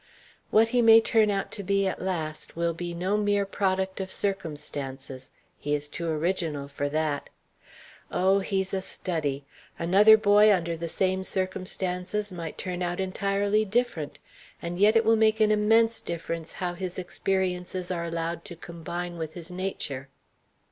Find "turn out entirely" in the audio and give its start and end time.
12.57-13.63